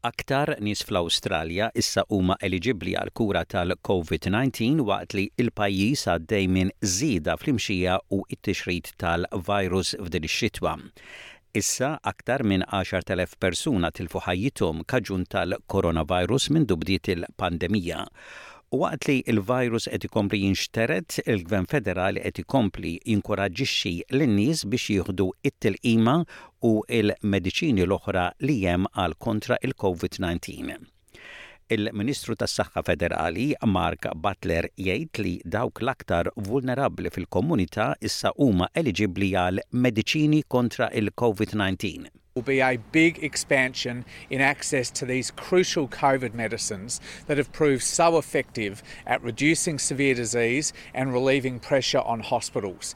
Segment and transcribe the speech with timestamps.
[0.00, 7.34] Aktar nies fl-Awstralja issa huma eligibli għal kura tal-COVID-19 waqt li il-pajjiż għaddej minn żieda
[7.36, 10.72] fl-imxija u it-tixrid tal-virus f'din ix-xitwa.
[11.60, 18.06] Issa aktar minn 10.000 persuna tilfu ħajjithom kaġun tal-coronavirus minn dubdiet il-pandemija
[18.70, 26.14] Waqt li il-virus qed ikompli jinxteret, il-Gvern Federali qed ikompli jinkoraġixxi lin-nies biex jieħdu it-tilqima
[26.68, 30.86] u il-mediċini l-oħra li hemm għal kontra il-COVID-19.
[31.74, 39.66] Il-Ministru tas-Saħħa Federali Mark Butler jgħid li dawk l-aktar vulnerabbli fil-komunità issa huma eliġibbli għal
[39.88, 42.06] mediċini kontra il-COVID-19
[42.40, 47.82] will be a big expansion in access to these crucial COVID medicines that have proved
[47.82, 52.94] so effective at reducing severe disease and relieving pressure on hospitals.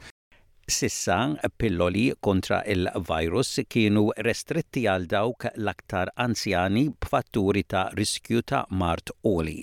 [0.67, 9.11] Sissa, pilloli kontra il-virus kienu restritti għal dawk l-aktar anzjani b'fatturi ta' riskju ta' mart
[9.33, 9.59] oli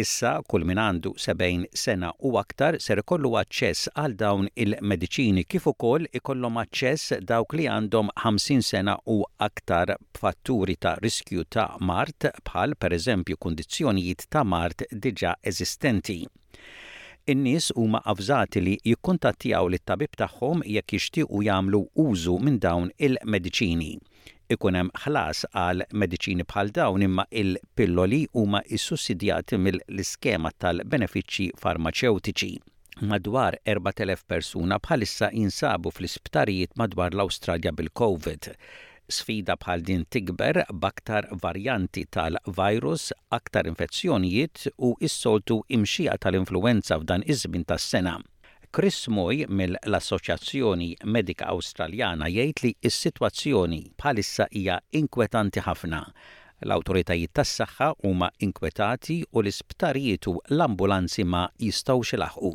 [0.00, 5.66] issa kull min għandu 70 sena u aktar ser ikollu aċċess għal dawn il-mediċini kif
[5.72, 12.30] ukoll ikollhom aċċess dawk li għandhom 50 sena u aktar fatturi ta' riskju ta' mart
[12.48, 16.20] bħal pereżempju kundizzjonijiet ta' mart diġa eżistenti
[17.30, 23.92] in-nies huma avżati li jikkuntattjaw lit tabib tagħhom jekk jixtiequ jagħmlu użu minn dawn il-mediċini
[24.54, 32.54] ikun hemm ħlas għal mediċini bħal dawn imma il-pilloli huma issussidjati mill-iskema tal-benefiċċji farmaceutiċi.
[33.10, 38.50] Madwar 4,000 persuna bħalissa jinsabu fl-isptarijiet madwar l-Awstralja bil-COVID
[39.10, 47.66] sfida bħal din tikber baktar varjanti tal-virus, aktar infezzjonijiet u is-soltu imxija tal-influenza f'dan iż-żmien
[47.66, 48.20] tas-sena.
[48.76, 55.98] Chris Moy mill-Assoċjazzjoni Medika Awstraljana jgħid li s-sitwazzjoni bħalissa hija inkwetanti ħafna.
[56.68, 62.52] L-awtoritajiet tas-saħħa huma inkwetati u l-isptarijiet u l-ambulanzi ma jistgħux ilaħqu.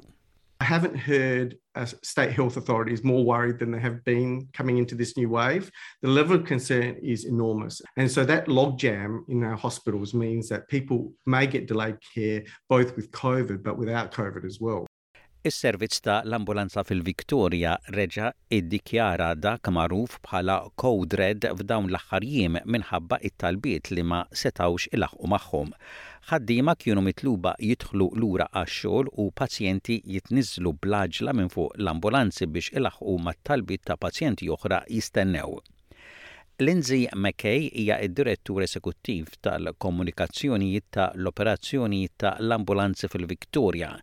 [0.64, 4.96] I haven't heard uh, state health authorities more worried than they have been coming into
[4.96, 5.68] this new wave.
[6.02, 7.82] The level of concern is enormous.
[7.98, 12.96] And so that logjam in our hospitals means that people may get delayed care both
[12.96, 14.88] with COVID but without COVID as well.
[15.46, 23.20] Is-servizz ta' l-ambulanza fil-Viktoria reġa id-dikjara dak magħruf bħala Code Red f'dawn l-aħħar jiem minħabba
[23.30, 25.70] it-talbiet li ma setawx ilaħqu magħhom.
[26.32, 33.20] Ħaddiema kienu mitluba jidħlu lura għax-xogħol u pazjenti jitniżlu blaġla minn fuq l-ambulanzi biex ilaħqu
[33.30, 35.60] mat-talbiet ta' pazjenti oħra jistennew.
[36.66, 43.94] Lindsay McKay hija id-direttur esekuttiv tal-komunikazzjonijiet tal-operazzjonijiet tal-ambulanzi fil-Viktoria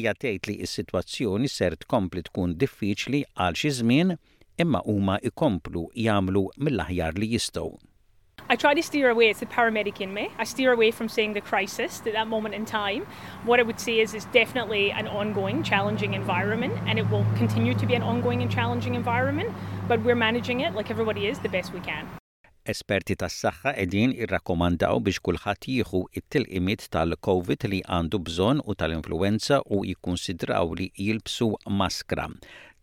[0.00, 4.14] hija tgħid li s-sitwazzjoni ser tkompli tkun diffiċli għal xi żmien
[4.60, 7.78] imma huma ikomplu jagħmlu mill-aħjar li jistgħu.
[8.50, 10.28] I try to steer away, it's the paramedic in me.
[10.36, 13.06] I steer away from saying the crisis at that moment in time.
[13.44, 17.74] What I would say is it's definitely an ongoing, challenging environment, and it will continue
[17.74, 19.50] to be an ongoing and challenging environment,
[19.86, 22.08] but we're managing it like everybody is the best we can.
[22.68, 29.62] Esperti tas saħħa edin irrakomandaw biex kulħadd jieħu it-tilqimit tal-COVID li għandu bżonn u tal-influenza
[29.76, 31.46] u jikkonsidraw li jilbsu
[31.80, 32.26] maskra.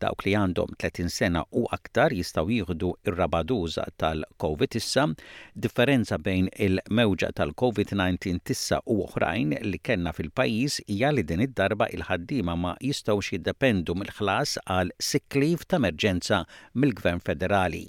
[0.01, 5.05] Dawk li għandhom 30 sena u aktar jistaw jieħdu ir-rabaduża tal-COVID issa,
[5.53, 12.57] differenza bejn il-mewġa tal-COVID-19 tissa u oħrajn li kenna fil-pajis hija li din id-darba il-ħaddima
[12.65, 16.41] ma jistgħux jiddependu mill-ħlas għal sick ta' emerġenza
[16.73, 17.85] mill-Gvern Federali.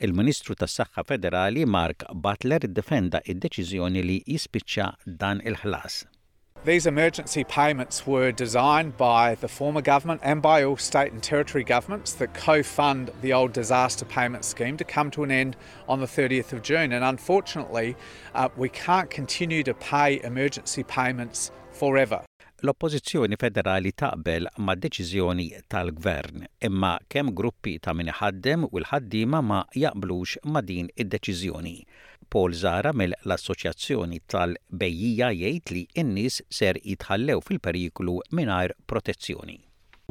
[0.00, 4.86] Il-Ministru tas-Saħħa Federali Mark Butler defenda id-deċiżjoni li jispiċċa
[5.20, 6.06] dan il-ħlas.
[6.64, 11.64] These emergency payments were designed by the former government and by all state and territory
[11.64, 15.56] governments that co fund the old disaster payment scheme to come to an end
[15.88, 16.92] on the 30th of June.
[16.92, 17.96] And unfortunately,
[18.34, 22.20] uh, we can't continue to pay emergency payments forever.
[22.62, 29.40] L-oppożizzjoni federali taqbel ma' deċiżjoni tal-gvern, imma kemm gruppi ta' min ħaddem u l ħaddima
[29.42, 31.72] ma jaqblux ma' din id-deċiżjoni.
[32.28, 39.56] Paul Zara mill-Assoċjazzjoni tal-Bejjija jgħid li n-nies ser jitħallew fil-periklu mingħajr protezzjoni.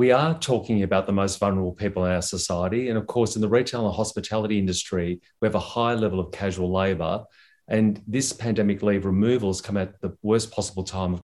[0.02, 2.90] We are talking about the most vulnerable people in our society.
[2.90, 6.32] And of course, in the retail and hospitality industry, we have a high level of
[6.34, 7.26] casual labour.
[7.68, 11.29] And this pandemic leave removal has come at the worst possible time of.